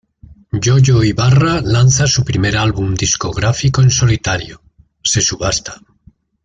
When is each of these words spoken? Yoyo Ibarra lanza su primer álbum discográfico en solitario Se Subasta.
Yoyo 0.65 1.03
Ibarra 1.03 1.61
lanza 1.61 2.07
su 2.07 2.25
primer 2.25 2.57
álbum 2.57 2.95
discográfico 2.95 3.83
en 3.83 3.91
solitario 3.91 4.59
Se 5.03 5.21
Subasta. 5.21 5.79